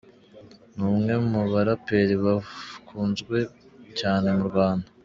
Ni 0.75 0.83
umwe 0.91 1.13
mu 1.29 1.41
baraperi 1.51 2.15
bakunzwe 2.25 3.37
cyane 3.99 4.27
mu 4.37 4.43
Rwanda. 4.49 4.87